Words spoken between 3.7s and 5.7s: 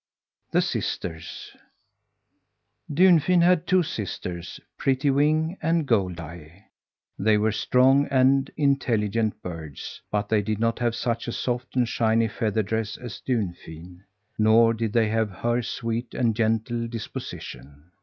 sisters, Prettywing